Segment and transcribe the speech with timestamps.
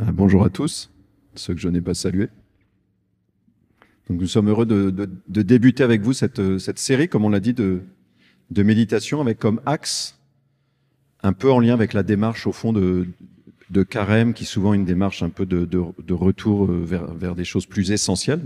[0.00, 0.90] Euh, bonjour à tous,
[1.34, 2.28] ceux que je n'ai pas salués.
[4.08, 7.54] Donc nous sommes heureux de, débuter avec vous cette, cette série, comme on l'a dit,
[7.54, 7.82] de,
[8.50, 10.18] méditation avec comme axe,
[11.22, 13.06] un peu en lien avec la démarche au fond de,
[13.88, 17.92] carême, qui est souvent une démarche un peu de, retour euh, vers, des choses plus
[17.92, 18.42] essentielles.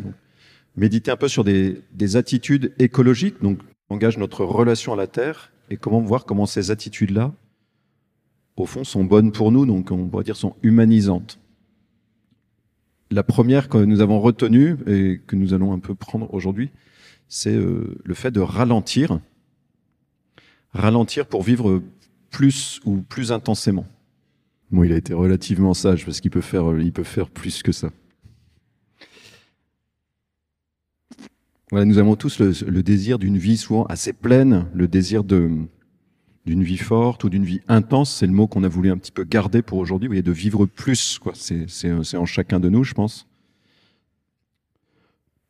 [0.76, 5.52] méditer un peu sur des, des attitudes écologiques, donc engage notre relation à la Terre,
[5.70, 7.32] et comment voir comment ces attitudes-là
[8.56, 11.40] au fond, sont bonnes pour nous, donc on pourrait dire sont humanisantes.
[13.10, 16.70] La première que nous avons retenue et que nous allons un peu prendre aujourd'hui,
[17.28, 19.20] c'est euh, le fait de ralentir.
[20.72, 21.82] Ralentir pour vivre
[22.30, 23.86] plus ou plus intensément.
[24.70, 27.72] Bon, il a été relativement sage parce qu'il peut faire, il peut faire plus que
[27.72, 27.90] ça.
[31.70, 35.66] Voilà, nous avons tous le désir d'une vie souvent assez pleine, le désir de,
[36.46, 39.12] d'une vie forte ou d'une vie intense, c'est le mot qu'on a voulu un petit
[39.12, 41.32] peu garder pour aujourd'hui, vous voyez, de vivre plus, quoi.
[41.34, 43.26] C'est, en chacun de nous, je pense.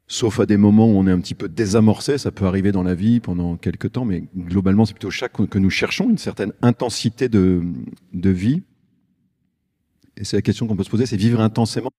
[0.07, 2.83] Sauf à des moments où on est un petit peu désamorcé, ça peut arriver dans
[2.83, 6.53] la vie pendant quelques temps, mais globalement, c'est plutôt chaque que nous cherchons une certaine
[6.63, 7.63] intensité de,
[8.13, 8.63] de vie.
[10.17, 11.91] Et c'est la question qu'on peut se poser, c'est vivre intensément.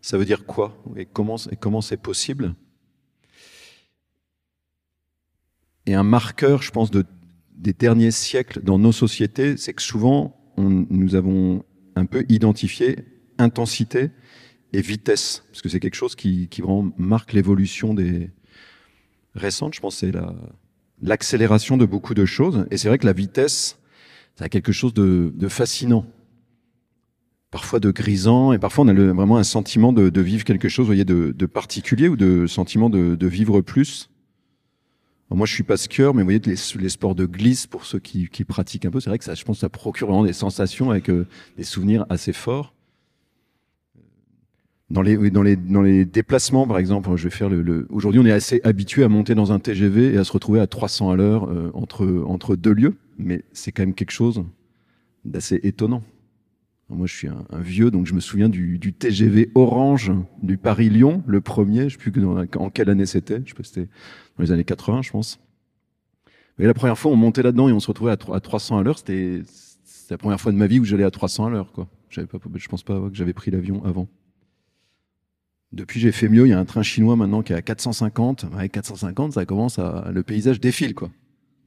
[0.00, 0.82] Ça veut dire quoi?
[0.96, 2.54] Et comment, et comment c'est possible?
[5.84, 7.04] Et un marqueur, je pense, de
[7.56, 11.64] des derniers siècles dans nos sociétés, c'est que souvent, nous avons
[11.96, 12.96] un peu identifié
[13.38, 14.10] intensité
[14.72, 18.30] et vitesse, parce que c'est quelque chose qui, qui vraiment marque l'évolution des
[19.34, 19.74] récentes.
[19.74, 20.34] Je pense c'est la,
[21.00, 22.66] l'accélération de beaucoup de choses.
[22.70, 23.78] Et c'est vrai que la vitesse,
[24.34, 26.06] ça a quelque chose de, de fascinant,
[27.50, 30.84] parfois de grisant, et parfois on a vraiment un sentiment de, de, vivre quelque chose,
[30.84, 34.10] vous voyez, de, de particulier ou de sentiment de vivre plus
[35.34, 38.28] moi, je suis pas skieur, mais vous voyez, les, sports de glisse, pour ceux qui,
[38.46, 41.10] pratiquent un peu, c'est vrai que ça, je pense, ça procure vraiment des sensations avec
[41.10, 42.74] euh, des souvenirs assez forts.
[44.88, 49.08] Dans les, déplacements, par exemple, je vais faire le, aujourd'hui, on est assez habitué à
[49.08, 52.72] monter dans un TGV et à se retrouver à 300 à l'heure euh, entre, deux
[52.72, 54.44] lieux, mais c'est quand même quelque chose
[55.24, 56.04] d'assez étonnant.
[56.88, 61.40] Moi, je suis un, vieux, donc je me souviens du, TGV Orange du Paris-Lyon, le
[61.40, 61.88] premier.
[61.88, 63.42] Je ne sais plus en quelle année c'était.
[63.44, 63.88] Je sais pas, c'était
[64.36, 65.38] dans les années 80, je pense.
[66.58, 68.82] Mais la première fois, on montait là-dedans et on se retrouvait à, à 300 à
[68.82, 68.98] l'heure.
[68.98, 69.42] C'était
[70.10, 71.72] la première fois de ma vie où j'allais à 300 à l'heure.
[71.72, 71.88] Quoi.
[72.08, 74.08] J'avais pas, je pense pas que j'avais pris l'avion avant.
[75.72, 76.46] Depuis, j'ai fait mieux.
[76.46, 78.46] Il y a un train chinois maintenant qui est à 450.
[78.54, 81.10] Avec 450, ça commence à le paysage défile, quoi.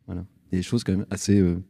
[0.08, 1.62] Voilà, des choses quand même assez euh,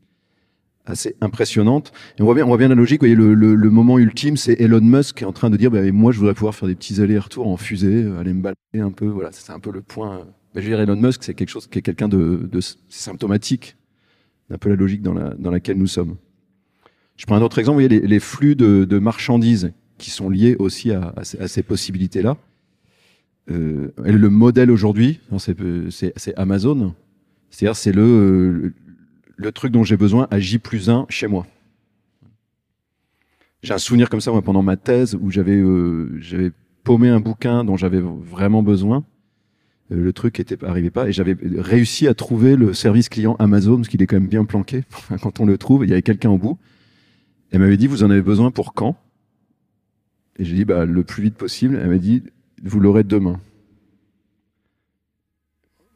[0.86, 1.92] assez impressionnante.
[2.18, 3.02] Et on voit bien, on voit bien la logique.
[3.02, 5.58] Vous voyez, le, le, le moment ultime, c'est Elon Musk qui est en train de
[5.58, 8.42] dire, bah, moi, je voudrais pouvoir faire des petits allers-retours en fusée, euh, aller me
[8.42, 9.08] balader un peu.
[9.08, 10.26] Voilà, c'est un peu le point.
[10.54, 12.50] Bah, je veux dire, Elon Musk, c'est quelque chose qui est quelqu'un de,
[12.90, 13.76] symptomatique,
[14.50, 16.18] un peu la logique dans, la, dans laquelle nous sommes.
[17.18, 17.82] Je prends un autre exemple.
[17.82, 22.38] Vous voyez, les, flux de, de, marchandises qui sont liés aussi à, à ces, possibilités-là.
[23.52, 26.96] Euh, le modèle aujourd'hui, c'est Amazon.
[27.50, 28.74] C'est-à-dire, c'est le,
[29.36, 31.46] le truc dont j'ai besoin à J plus 1 chez moi.
[33.62, 36.52] J'ai un souvenir comme ça moi, pendant ma thèse où j'avais euh,
[36.84, 39.04] paumé un bouquin dont j'avais vraiment besoin.
[39.92, 43.78] Euh, le truc était arrivé pas et j'avais réussi à trouver le service client Amazon
[43.78, 44.84] parce qu'il est quand même bien planqué.
[45.22, 46.58] quand on le trouve, il y avait quelqu'un au bout.
[47.52, 48.96] Elle m'avait dit vous en avez besoin pour quand?
[50.38, 51.80] Et j'ai dit bah le plus vite possible.
[51.82, 52.24] Elle m'a dit
[52.64, 53.40] vous l'aurez demain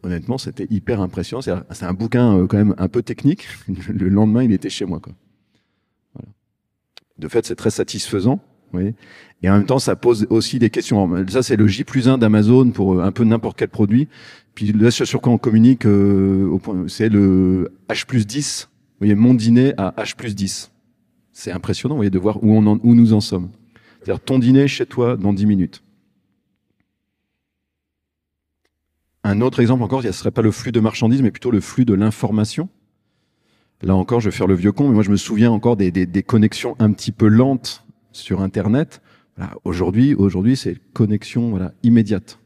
[0.03, 1.41] honnêtement, c'était hyper impressionnant.
[1.41, 3.47] C'est un bouquin euh, quand même un peu technique.
[3.87, 4.99] Le lendemain, il était chez moi.
[4.99, 5.13] Quoi.
[6.13, 6.29] Voilà.
[7.17, 8.39] De fait, c'est très satisfaisant.
[8.73, 8.95] Oui.
[9.44, 11.28] Et en même temps, ça pose aussi des questions.
[11.28, 14.07] Ça, c'est le J plus 1 d'Amazon pour euh, un peu n'importe quel produit.
[14.56, 16.57] Puis là, sur quoi on communique, euh,
[16.88, 18.69] c'est le H plus 10.
[18.72, 20.72] Vous voyez, mon dîner à H plus 10.
[21.31, 23.50] C'est impressionnant, vous voyez, de voir où, on en, où nous en sommes.
[24.01, 25.83] C'est-à-dire ton dîner chez toi dans 10 minutes.
[29.23, 31.62] Un autre exemple encore, ce ne serait pas le flux de marchandises, mais plutôt le
[31.62, 32.69] flux de l'information.
[33.81, 35.91] Là encore, je vais faire le vieux con, mais moi je me souviens encore des,
[35.91, 37.82] des, des connexions un petit peu lentes
[38.13, 39.01] sur Internet.
[39.63, 42.39] Aujourd'hui, aujourd'hui, c'est connexion immédiate.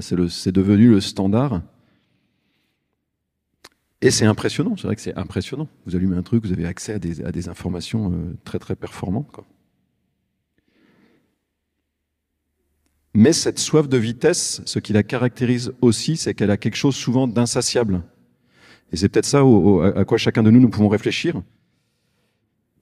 [0.00, 1.62] C'est, devenu le standard.
[4.02, 5.68] Et c'est impressionnant, c'est vrai que c'est impressionnant.
[5.84, 9.40] Vous allumez un truc, vous avez accès à des, informations euh, très très performantes.
[13.12, 16.94] Mais cette soif de vitesse, ce qui la caractérise aussi, c'est qu'elle a quelque chose
[16.94, 18.02] souvent d'insatiable.
[18.92, 21.42] Et c'est peut-être ça à quoi chacun de nous nous pouvons réfléchir.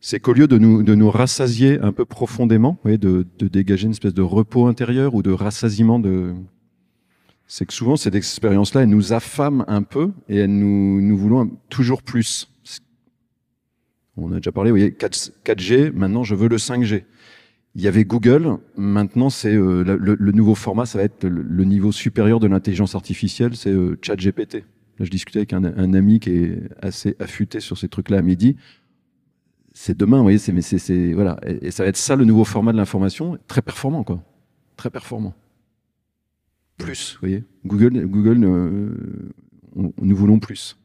[0.00, 3.86] C'est qu'au lieu de nous, de nous rassasier un peu profondément, voyez, de, de, dégager
[3.86, 6.34] une espèce de repos intérieur ou de rassasiement de...
[7.46, 11.50] C'est que souvent, cette expérience-là, elle nous affame un peu et elle nous, nous voulons
[11.68, 12.48] toujours plus.
[14.16, 17.04] On a déjà parlé, vous voyez, 4, 4G, maintenant je veux le 5G.
[17.74, 18.58] Il y avait Google.
[18.76, 22.94] Maintenant, c'est euh, le, le, nouveau format, ça va être le, niveau supérieur de l'intelligence
[22.94, 24.64] artificielle, c'est euh, ChatGPT.
[24.98, 28.22] Là, je discutais avec un, un, ami qui est assez affûté sur ces trucs-là à
[28.22, 28.56] midi.
[29.80, 32.44] C'est demain, vous voyez, c'est, mais c'est, voilà, et, ça va être ça le nouveau
[32.44, 34.24] format de l'information, très performant, quoi,
[34.76, 35.34] très performant.
[36.78, 38.90] Plus, vous voyez, Google, Google, euh,
[39.76, 40.76] nous voulons plus.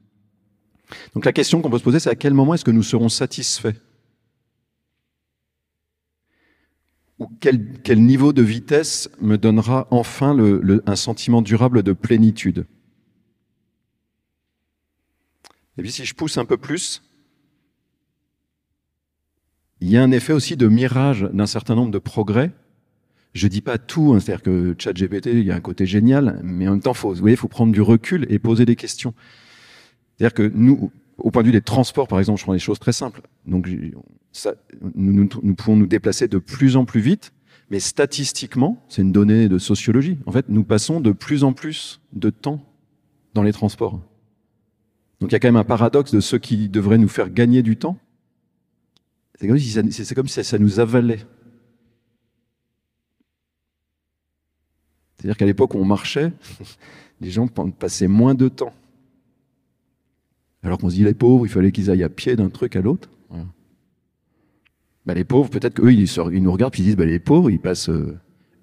[1.15, 3.09] Donc la question qu'on peut se poser, c'est à quel moment est-ce que nous serons
[3.09, 3.73] satisfaits?
[7.17, 11.93] Ou quel, quel, niveau de vitesse me donnera enfin le, le, un sentiment durable de
[11.93, 12.67] plénitude?
[15.79, 17.01] Et puis si je pousse un peu plus,
[19.83, 22.51] il y a un effet aussi de mirage d'un certain nombre de progrès.
[23.33, 26.69] Je dis pas tout, hein, c'est-à-dire que ChatGPT, il y a un côté génial, mais
[26.69, 29.13] en même temps, faut, vous voyez, faut prendre du recul et poser des questions.
[30.15, 32.79] C'est-à-dire que nous, au point de vue des transports, par exemple, je prends des choses
[32.79, 33.23] très simples.
[33.45, 33.69] Donc,
[34.31, 34.53] ça,
[34.95, 37.33] nous, nous, pouvons nous déplacer de plus en plus vite,
[37.69, 40.17] mais statistiquement, c'est une donnée de sociologie.
[40.25, 42.65] En fait, nous passons de plus en plus de temps
[43.33, 43.99] dans les transports.
[45.19, 47.63] Donc, il y a quand même un paradoxe de ceux qui devraient nous faire gagner
[47.63, 47.97] du temps.
[49.39, 49.47] C'est
[50.15, 51.19] comme si ça, nous avalait.
[55.17, 56.31] C'est-à-dire qu'à l'époque où on marchait,
[57.21, 58.73] les gens passaient moins de temps.
[60.61, 62.81] Alors qu'on se dit les pauvres, il fallait qu'ils aillent à pied d'un truc à
[62.81, 63.09] l'autre.
[65.05, 66.07] Bah, les pauvres, peut-être qu'eux, ils,
[66.41, 67.89] nous regardent et ils disent, bah, les pauvres, ils passent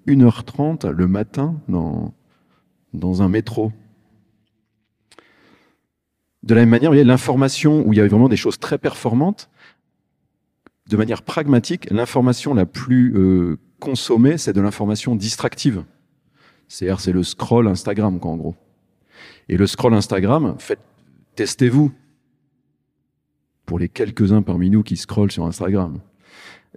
[0.07, 2.13] 1h30 euh, le matin dans,
[2.93, 3.71] dans un métro.
[6.43, 8.79] De la même manière, y a l'information où il y a vraiment des choses très
[8.79, 9.49] performantes.
[10.91, 15.85] De manière pragmatique, l'information la plus euh, consommée, c'est de l'information distractive.
[16.67, 18.55] C'est-à-dire, c'est le scroll Instagram, quoi, en gros.
[19.47, 20.81] Et le scroll Instagram, faites
[21.35, 21.93] Testez-vous.
[23.65, 25.99] Pour les quelques-uns parmi nous qui scrollent sur Instagram.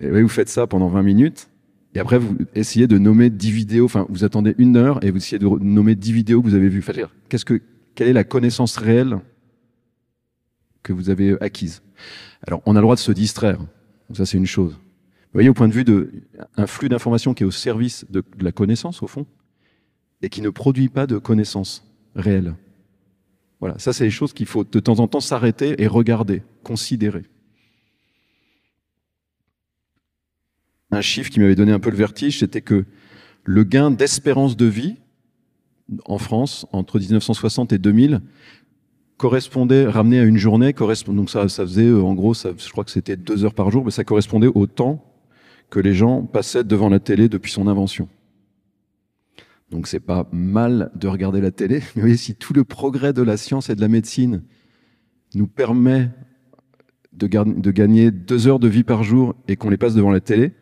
[0.00, 1.48] Vous faites ça pendant 20 minutes.
[1.96, 3.86] Et après, vous essayez de nommer 10 vidéos.
[3.86, 6.68] Enfin, vous attendez une heure et vous essayez de nommer 10 vidéos que vous avez
[6.68, 6.84] vues.
[7.28, 7.60] Qu'est-ce que,
[7.96, 9.18] quelle est la connaissance réelle
[10.84, 11.82] que vous avez acquise?
[12.46, 13.58] Alors, on a le droit de se distraire.
[14.12, 14.72] Ça, c'est une chose.
[14.72, 18.44] Vous voyez, au point de vue d'un flux d'informations qui est au service de, de
[18.44, 19.26] la connaissance, au fond,
[20.22, 22.54] et qui ne produit pas de connaissances réelles.
[23.60, 27.22] Voilà, ça c'est les choses qu'il faut de temps en temps s'arrêter et regarder, considérer.
[30.90, 32.84] Un chiffre qui m'avait donné un peu le vertige, c'était que
[33.42, 34.96] le gain d'espérance de vie
[36.04, 38.20] en France entre 1960 et 2000
[39.16, 42.84] correspondait, ramené à une journée, correspond, donc ça, ça faisait, en gros, ça, je crois
[42.84, 45.04] que c'était deux heures par jour, mais ça correspondait au temps
[45.70, 48.08] que les gens passaient devant la télé depuis son invention.
[49.70, 51.82] Donc c'est pas mal de regarder la télé.
[51.96, 54.42] Mais voyez, si tout le progrès de la science et de la médecine
[55.34, 56.10] nous permet
[57.12, 60.20] de, de gagner deux heures de vie par jour et qu'on les passe devant la
[60.20, 60.52] télé,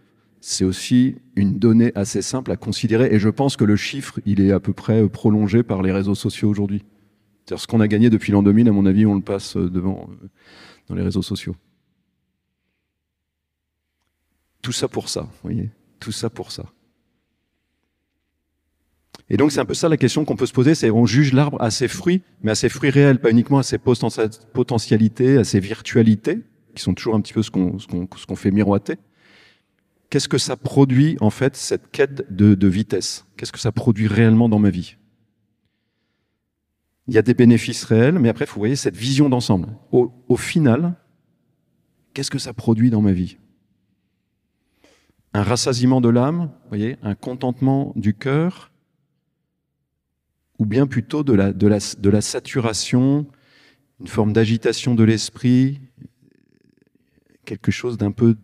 [0.40, 3.14] c'est aussi une donnée assez simple à considérer.
[3.14, 6.14] Et je pense que le chiffre, il est à peu près prolongé par les réseaux
[6.14, 6.84] sociaux aujourd'hui.
[7.44, 10.08] C'est-à-dire ce qu'on a gagné depuis l'an 2000, à mon avis, on le passe devant
[10.10, 10.28] euh,
[10.88, 11.56] dans les réseaux sociaux.
[14.62, 16.64] Tout ça pour ça, vous voyez, tout ça pour ça.
[19.28, 21.32] Et donc c'est un peu ça la question qu'on peut se poser, c'est on juge
[21.32, 25.44] l'arbre à ses fruits, mais à ses fruits réels, pas uniquement à ses potentialités, à
[25.44, 26.40] ses virtualités,
[26.74, 28.98] qui sont toujours un petit peu ce qu'on ce qu'on fait miroiter.
[30.10, 33.24] Qu'est-ce que ça produit en fait cette quête de, de vitesse?
[33.36, 34.96] Qu'est-ce que ça produit réellement dans ma vie?
[37.08, 39.68] Il y a des bénéfices réels, mais après, vous voyez cette vision d'ensemble.
[39.90, 40.94] Au, au final,
[42.14, 43.38] qu'est-ce que ça produit dans ma vie?
[45.34, 48.70] Un rassasiement de l'âme, voyez, un contentement du cœur,
[50.58, 53.26] ou bien plutôt de la, de la, de la saturation,
[53.98, 55.80] une forme d'agitation de l'esprit,
[57.44, 58.36] quelque chose d'un peu,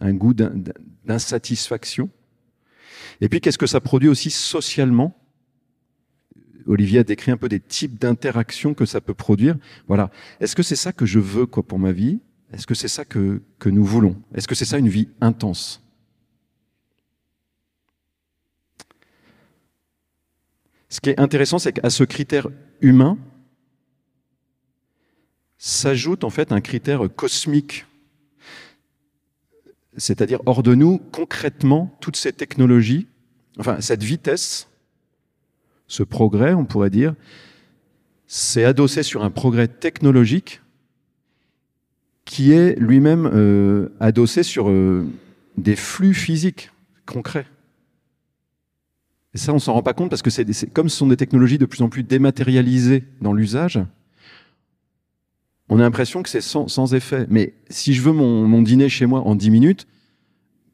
[0.00, 2.08] un goût d'insatisfaction?
[3.20, 5.19] Et puis, qu'est-ce que ça produit aussi socialement?
[6.70, 9.56] Olivier a décrit un peu des types d'interactions que ça peut produire.
[9.88, 10.10] Voilà.
[10.38, 12.20] Est-ce que c'est ça que je veux pour ma vie?
[12.52, 14.16] Est-ce que c'est ça que, que nous voulons?
[14.34, 15.82] Est-ce que c'est ça une vie intense?
[20.88, 22.46] Ce qui est intéressant, c'est qu'à ce critère
[22.80, 23.18] humain
[25.58, 27.84] s'ajoute en fait un critère cosmique,
[29.96, 33.08] c'est-à-dire hors de nous, concrètement, toutes ces technologies,
[33.58, 34.69] enfin cette vitesse,
[35.90, 37.14] ce progrès, on pourrait dire,
[38.28, 40.62] c'est adossé sur un progrès technologique
[42.24, 45.04] qui est lui-même euh, adossé sur euh,
[45.56, 46.70] des flux physiques
[47.06, 47.46] concrets.
[49.34, 51.58] Et ça, on s'en rend pas compte parce que c'est comme ce sont des technologies
[51.58, 53.80] de plus en plus dématérialisées dans l'usage,
[55.68, 57.26] on a l'impression que c'est sans, effet.
[57.30, 59.86] Mais si je veux mon, mon, dîner chez moi en 10 minutes,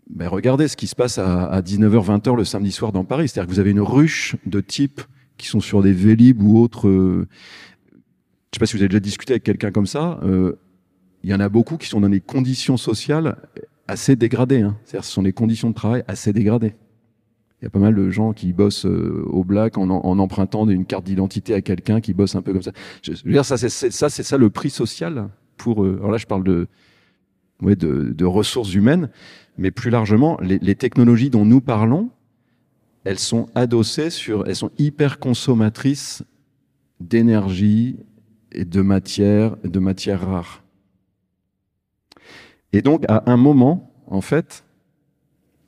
[0.09, 3.29] ben, regardez ce qui se passe à, 19h, 20h le samedi soir dans Paris.
[3.29, 5.03] C'est-à-dire que vous avez une ruche de types
[5.37, 6.89] qui sont sur des Vélib ou autres.
[6.89, 7.27] Euh,
[7.91, 8.01] je ne
[8.53, 10.21] sais pas si vous avez déjà discuté avec quelqu'un comme ça.
[10.23, 10.59] Euh,
[11.25, 13.37] il y en a beaucoup qui sont dans des conditions sociales
[13.89, 14.63] assez dégradées.
[14.63, 14.77] Hein.
[14.85, 16.75] C'est-à-dire ce sont des conditions de travail assez dégradées.
[17.61, 20.69] Il y a pas mal de gens qui bossent euh, au black en, en empruntant
[20.69, 22.73] une carte d'identité à quelqu'un qui bosse un peu comme ça.
[23.03, 25.85] Je, veux dire, ça, c'est ça, c'est ça le prix social pour.
[25.85, 26.69] alors là, je parle de,
[27.63, 29.11] ouais, de, de ressources humaines.
[29.59, 32.11] Mais plus largement, les, technologies dont nous parlons,
[33.05, 36.23] elles sont adossées sur, elles sont hyper consommatrices
[37.01, 37.99] d'énergie
[38.53, 40.63] et de matière, de matières rares.
[42.73, 44.65] Et donc, à un moment, en fait,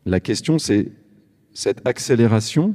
[0.04, 0.92] la question, c'est
[1.54, 2.74] cette accélération.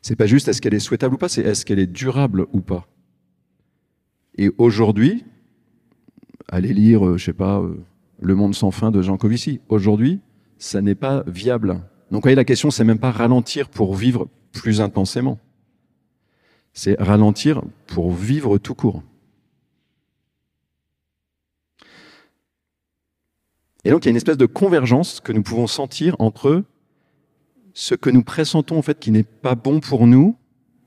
[0.00, 2.60] C'est pas juste est-ce qu'elle est souhaitable ou pas, c'est est-ce qu'elle est durable ou
[2.60, 2.88] pas.
[4.36, 5.24] Et aujourd'hui,
[6.52, 7.82] allez lire, euh, je sais pas, euh,
[8.20, 9.60] le monde sans fin de Jean Covici.
[9.68, 10.20] Aujourd'hui,
[10.58, 11.80] ça n'est pas viable.
[12.12, 15.38] Donc, voyez, la question, c'est même pas ralentir pour vivre plus intensément.
[16.74, 19.02] C'est ralentir pour vivre tout court.
[23.84, 26.62] Et donc, il y a une espèce de convergence que nous pouvons sentir entre
[27.74, 30.36] ce que nous pressentons, en fait, qui n'est pas bon pour nous,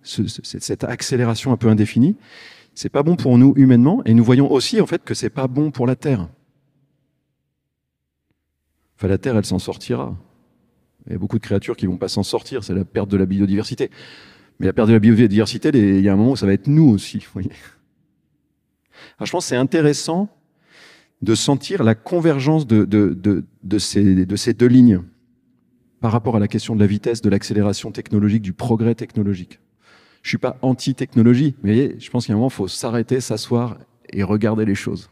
[0.04, 2.16] cette accélération un peu indéfinie,
[2.76, 5.48] c'est pas bon pour nous humainement, et nous voyons aussi, en fait, que c'est pas
[5.48, 6.28] bon pour la Terre.
[8.98, 10.16] Enfin, la Terre, elle s'en sortira.
[11.08, 13.18] Il y a beaucoup de créatures qui vont pas s'en sortir, c'est la perte de
[13.18, 13.90] la biodiversité.
[14.60, 16.68] Mais la perte de la biodiversité, il y a un moment où ça va être
[16.68, 17.26] nous aussi.
[17.34, 17.52] Voyez.
[19.18, 20.30] Alors, je pense que c'est intéressant
[21.22, 25.02] de sentir la convergence de, de, de, de, ces, de ces deux lignes
[26.02, 29.60] par rapport à la question de la vitesse, de l'accélération technologique, du progrès technologique.
[30.26, 33.78] Je suis pas anti-technologie, mais je pense qu'à un moment, il faut s'arrêter, s'asseoir
[34.12, 35.12] et regarder les choses.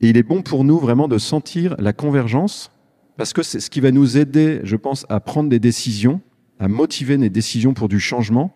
[0.00, 2.72] Et il est bon pour nous vraiment de sentir la convergence,
[3.18, 6.22] parce que c'est ce qui va nous aider, je pense, à prendre des décisions,
[6.58, 8.54] à motiver des décisions pour du changement,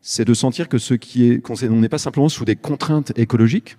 [0.00, 3.76] c'est de sentir que ce qui est, qu'on n'est pas simplement sous des contraintes écologiques.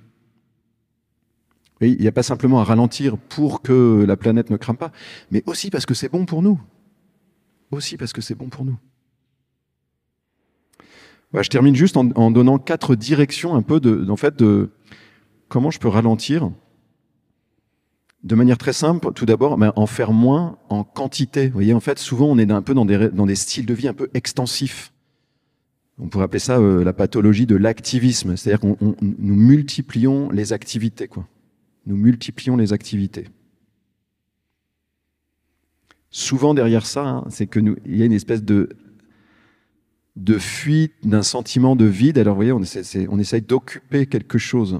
[1.82, 4.92] il n'y a pas simplement à ralentir pour que la planète ne crame pas,
[5.32, 6.62] mais aussi parce que c'est bon pour nous.
[7.74, 8.78] Aussi parce que c'est bon pour nous.
[11.34, 14.70] je termine juste en, donnant quatre directions un peu de, en fait, de
[15.48, 16.52] comment je peux ralentir
[18.24, 21.48] de manière très simple, tout d'abord, ben, en faire moins en quantité.
[21.48, 23.74] Vous voyez, en fait, souvent, on est un peu dans des, dans des styles de
[23.74, 24.94] vie un peu extensifs.
[26.00, 31.08] On pourrait appeler ça euh, la pathologie de l'activisme, c'est-à-dire qu'on nous multiplions les activités,
[31.08, 31.28] quoi.
[31.86, 33.28] Nous multiplions les activités.
[36.14, 38.70] Souvent derrière ça, hein, c'est que nous, il y a une espèce de
[40.16, 42.20] de fuite, d'un sentiment de vide.
[42.20, 42.62] Alors, vous voyez, on
[43.10, 44.80] on essaye d'occuper quelque chose.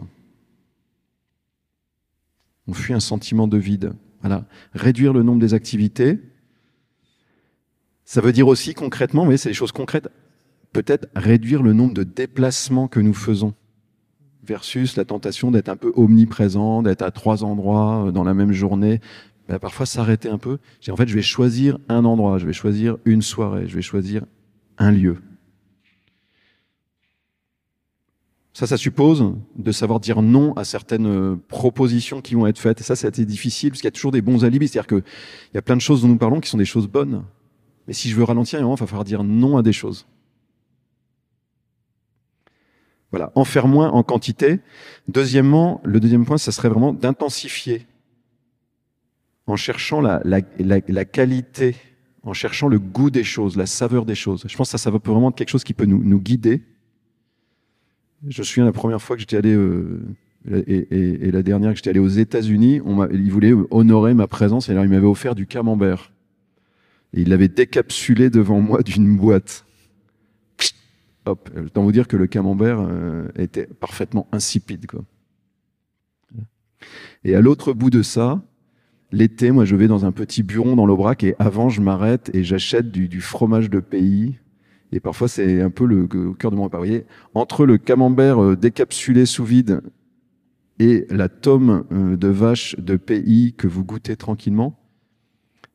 [2.68, 3.94] On fuit un sentiment de vide.
[4.22, 4.46] Voilà.
[4.74, 6.20] Réduire le nombre des activités,
[8.06, 10.10] ça veut dire aussi concrètement, mais c'est des choses concrètes,
[10.72, 13.56] peut-être réduire le nombre de déplacements que nous faisons
[14.44, 18.52] versus la tentation d'être un peu omniprésent, d'être à trois endroits euh, dans la même
[18.52, 19.00] journée.
[19.48, 20.60] Ben, parfois s'arrêter un peu.
[20.90, 24.24] En fait, je vais choisir un endroit, je vais choisir une soirée, je vais choisir
[24.78, 25.18] un lieu.
[28.54, 32.82] Ça, ça suppose de savoir dire non à certaines euh, propositions qui vont être faites.
[32.82, 34.68] Et ça, assez difficile parce qu'il y a toujours des bons alibis.
[34.68, 35.04] C'est-à-dire qu'il
[35.56, 37.24] y a plein de choses dont nous parlons qui sont des choses bonnes.
[37.88, 40.06] Mais si je veux ralentir, il va falloir dire non à des choses.
[43.10, 44.60] Voilà, en faire moins en quantité.
[45.08, 47.88] Deuxièmement, le deuxième point, ça serait vraiment d'intensifier
[49.48, 51.76] en cherchant la, la, la, qualité,
[52.24, 54.46] en cherchant le goût des choses, la saveur des choses.
[54.48, 56.64] Je pense que ça, ça va vraiment être quelque chose qui peut nous, nous guider
[58.28, 60.02] je me souviens la première fois que j'étais allé, euh,
[60.46, 62.82] et, la dernière que j'étais allé aux États-Unis,
[63.12, 66.12] il voulait honorer ma présence et alors il m'avait offert du camembert.
[67.14, 69.66] Et il l'avait décapsulé devant moi d'une boîte.
[71.26, 74.88] Hop, autant vous dire que le camembert euh, était parfaitement insipide.
[74.88, 75.04] Quoi.
[77.24, 78.42] Et à l'autre bout de ça,
[79.14, 82.44] l'été, moi je vais dans un petit bureau dans l'Aubrac et avant je m'arrête et
[82.44, 84.36] j'achète du, du fromage de pays
[84.94, 86.78] et parfois, c'est un peu le, cœur de mon repas.
[86.78, 89.82] Vous voyez, entre le camembert euh, décapsulé sous vide
[90.78, 94.80] et la tome euh, de vache de pays que vous goûtez tranquillement,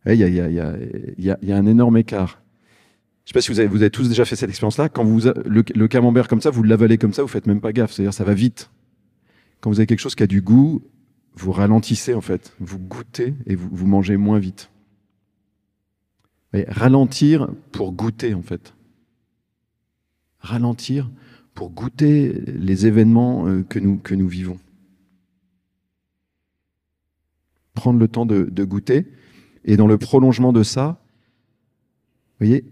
[0.06, 2.40] il y, a, y, a, y, a, y a, un énorme écart.
[3.24, 4.88] Je sais pas si vous avez, vous avez tous déjà fait cette expérience-là.
[4.88, 7.72] Quand vous le, le, camembert comme ça, vous l'avalez comme ça, vous faites même pas
[7.72, 7.92] gaffe.
[7.92, 8.70] C'est-à-dire, ça va vite.
[9.60, 10.80] Quand vous avez quelque chose qui a du goût,
[11.34, 14.70] vous ralentissez en fait, vous goûtez et vous, mangez moins vite.
[16.52, 18.74] Et ralentir pour goûter en fait.
[20.40, 21.10] Ralentir
[21.54, 24.58] pour goûter les événements euh, que nous, que nous vivons.
[27.74, 29.06] Prendre le temps de, de goûter
[29.64, 31.00] et dans le prolongement de ça,
[32.40, 32.64] vous voyez,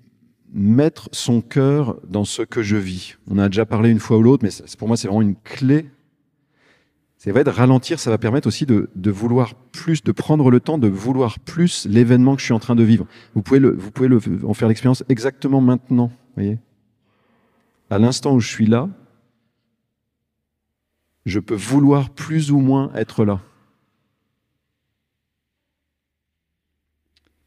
[0.52, 3.16] mettre son cœur dans ce que je vis.
[3.28, 5.86] On a déjà parlé une fois ou l'autre, mais pour moi c'est vraiment une clé
[7.26, 10.60] c'est vrai de ralentir, ça va permettre aussi de, de, vouloir plus, de prendre le
[10.60, 13.04] temps de vouloir plus l'événement que je suis en train de vivre.
[13.34, 16.60] Vous pouvez, le, vous pouvez le, en faire l'expérience exactement maintenant, voyez.
[17.90, 18.88] À l'instant où je suis là,
[21.24, 23.40] je peux vouloir plus ou moins être là.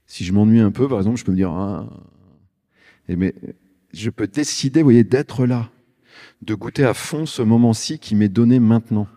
[0.07, 1.87] Si je m'ennuie un peu, par exemple, je peux me dire, ah,
[3.07, 3.33] mais
[3.93, 5.69] je peux décider, voyez, d'être là,
[6.41, 9.07] de goûter à fond ce moment-ci qui m'est donné maintenant.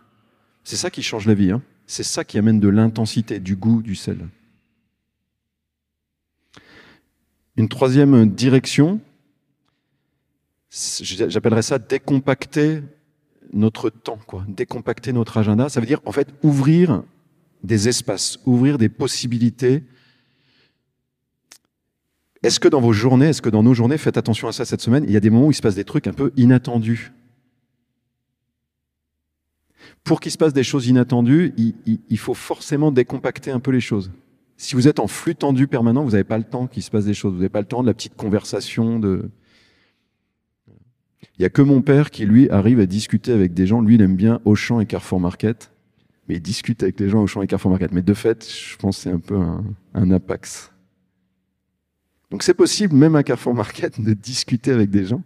[0.65, 1.51] C'est ça qui change la vie.
[1.51, 1.63] Hein.
[1.87, 4.29] C'est ça qui amène de l'intensité, du goût, du sel.
[7.57, 9.01] Une troisième direction,
[10.71, 12.83] j'appellerais ça décompacter
[13.53, 14.45] notre temps, quoi.
[14.49, 15.69] Décompacter notre agenda.
[15.69, 17.03] Ça veut dire, en fait, ouvrir
[17.63, 19.83] des espaces, ouvrir des possibilités
[22.43, 24.81] est-ce que dans vos journées, est-ce que dans nos journées, faites attention à ça cette
[24.81, 27.13] semaine, il y a des moments où il se passe des trucs un peu inattendus?
[30.05, 34.11] Pour qu'il se passe des choses inattendues, il, faut forcément décompacter un peu les choses.
[34.57, 37.05] Si vous êtes en flux tendu permanent, vous n'avez pas le temps qu'il se passe
[37.05, 37.33] des choses.
[37.33, 38.99] Vous n'avez pas le temps de la petite conversation.
[38.99, 39.31] De...
[41.21, 43.81] Il n'y a que mon père qui, lui, arrive à discuter avec des gens.
[43.81, 45.73] Lui, il aime bien Auchan et Carrefour Market.
[46.29, 47.93] Mais il discute avec les gens Auchan et Carrefour Market.
[47.93, 50.73] Mais de fait, je pense que c'est un peu un, un apax.
[52.31, 55.23] Donc c'est possible, même à Carrefour Market, de discuter avec des gens.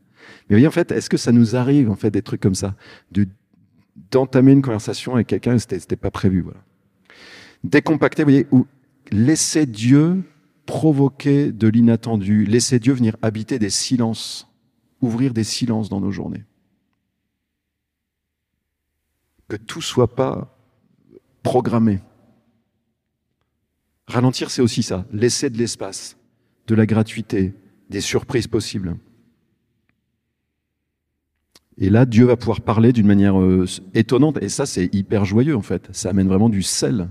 [0.49, 2.75] Mais voyez, en fait, est-ce que ça nous arrive, en fait, des trucs comme ça,
[3.13, 3.29] de
[4.11, 6.61] d'entamer une conversation avec quelqu'un c'était, c'était pas prévu, voilà.
[7.65, 8.67] Décompacter, vous voyez, ou
[9.11, 10.23] laisser Dieu
[10.67, 14.49] provoquer de l'inattendu, laisser Dieu venir habiter des silences,
[15.01, 16.45] ouvrir des silences dans nos journées.
[19.49, 20.59] Que tout soit pas
[21.43, 22.01] programmé.
[24.09, 26.17] Ralentir, c'est aussi ça, laisser de l'espace
[26.67, 27.55] de la gratuité,
[27.91, 28.97] des surprises possibles.
[31.79, 34.39] Et là, Dieu va pouvoir parler d'une manière euh, étonnante.
[34.43, 35.89] Et ça, c'est hyper joyeux, en fait.
[35.93, 37.09] Ça amène vraiment du sel.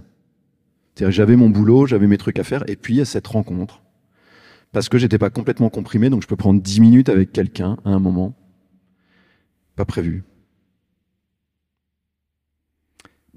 [0.97, 3.81] J'avais mon boulot, j'avais mes trucs à faire, et puis il y a cette rencontre.
[4.71, 7.89] Parce que j'étais pas complètement comprimé, donc je peux prendre dix minutes avec quelqu'un à
[7.89, 8.33] un moment.
[9.75, 10.23] Pas prévu.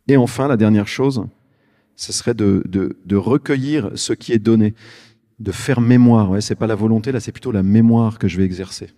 [0.06, 1.26] Et enfin, la dernière chose,
[1.96, 4.74] ce serait de, de, de recueillir ce qui est donné
[5.40, 6.30] de faire mémoire.
[6.30, 8.90] Ouais, c'est pas la volonté, là, c'est plutôt la mémoire que je vais exercer.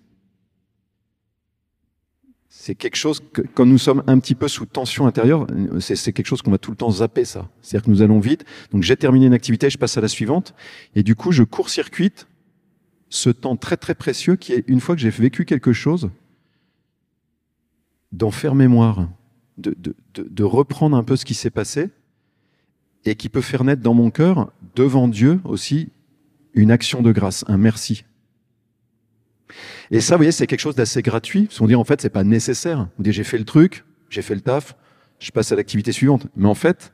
[2.53, 5.47] C'est quelque chose que, quand nous sommes un petit peu sous tension intérieure,
[5.79, 7.49] c'est quelque chose qu'on va tout le temps zapper, ça.
[7.63, 8.45] C'est-à-dire que nous allons vite.
[8.73, 10.53] Donc, j'ai terminé une activité, je passe à la suivante.
[10.97, 12.27] Et du coup, je court-circuite
[13.09, 16.11] ce temps très, très précieux qui est, une fois que j'ai vécu quelque chose,
[18.11, 19.09] d'en faire mémoire,
[19.57, 21.91] de, de, de, de reprendre un peu ce qui s'est passé
[23.05, 25.91] et qui peut faire naître dans mon cœur, devant Dieu aussi,
[26.55, 28.05] une action de grâce, un merci.
[29.91, 31.45] Et ça, vous voyez, c'est quelque chose d'assez gratuit.
[31.45, 32.89] Parce qu'on dit, en fait, c'est pas nécessaire.
[32.97, 34.77] Vous dites, j'ai fait le truc, j'ai fait le taf,
[35.19, 36.27] je passe à l'activité suivante.
[36.37, 36.93] Mais en fait,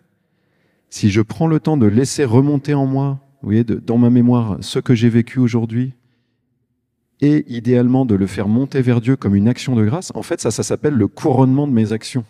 [0.90, 4.58] si je prends le temps de laisser remonter en moi, vous voyez, dans ma mémoire,
[4.60, 5.94] ce que j'ai vécu aujourd'hui,
[7.20, 10.40] et idéalement de le faire monter vers Dieu comme une action de grâce, en fait,
[10.40, 12.24] ça, ça s'appelle le couronnement de mes actions.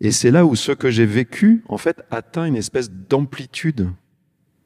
[0.00, 3.90] Et c'est là où ce que j'ai vécu, en fait, atteint une espèce d'amplitude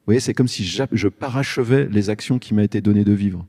[0.05, 3.47] vous voyez, c'est comme si je parachevais les actions qui m'a été données de vivre.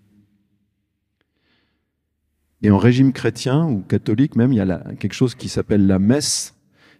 [2.62, 5.98] Et en régime chrétien ou catholique même, il y a quelque chose qui s'appelle la
[5.98, 6.54] messe.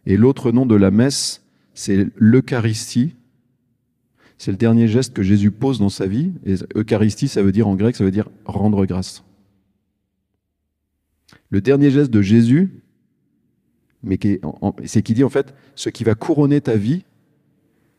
[0.04, 1.42] Et l'autre nom de la messe,
[1.72, 3.16] c'est l'Eucharistie.
[4.36, 6.32] C'est le dernier geste que Jésus pose dans sa vie.
[6.44, 9.24] Et Eucharistie, ça veut dire en grec, ça veut dire rendre grâce.
[11.48, 12.82] Le dernier geste de Jésus,
[14.02, 14.18] mais
[14.84, 17.04] c'est qui dit en fait, ce qui va couronner ta vie,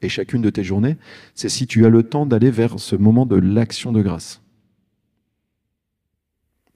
[0.01, 0.97] et chacune de tes journées,
[1.35, 4.41] c'est si tu as le temps d'aller vers ce moment de l'action de grâce.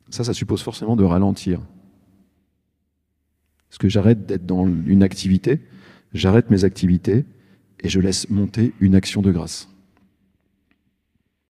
[0.09, 1.61] Ça, ça suppose forcément de ralentir.
[3.69, 5.61] Parce que j'arrête d'être dans une activité,
[6.13, 7.25] j'arrête mes activités
[7.79, 9.70] et je laisse monter une action de grâce.